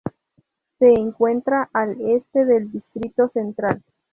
Se 0.79 0.87
encuentra 0.93 1.69
al 1.73 1.95
este 2.01 2.43
del 2.43 2.71
distrito 2.71 3.27
central. 3.35 3.83